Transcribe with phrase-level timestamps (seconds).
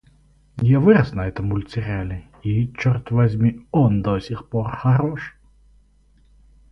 [0.63, 5.35] Я вырос на этом мультсериале и, чёрт возьми, он до сих пор хорош!